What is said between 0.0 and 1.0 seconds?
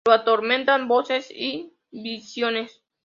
Lo atormentan